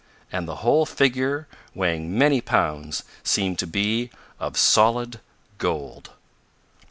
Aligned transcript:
And 0.31 0.47
the 0.47 0.55
whole 0.65 0.87
figure, 0.87 1.47
weighing 1.75 2.17
many 2.17 2.41
pounds, 2.41 3.03
seemed 3.23 3.59
to 3.59 3.67
be 3.67 4.09
of 4.39 4.57
SOLID 4.57 5.19
GOLD! 5.59 6.09